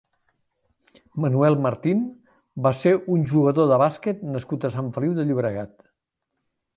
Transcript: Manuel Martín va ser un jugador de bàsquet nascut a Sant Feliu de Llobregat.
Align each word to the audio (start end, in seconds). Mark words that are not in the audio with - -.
Manuel 1.25 1.57
Martín 1.65 1.99
va 2.67 2.71
ser 2.79 2.93
un 3.17 3.27
jugador 3.33 3.69
de 3.73 3.77
bàsquet 3.83 4.23
nascut 4.37 4.65
a 4.65 4.73
Sant 4.77 4.89
Feliu 4.97 5.13
de 5.21 5.27
Llobregat. 5.29 5.77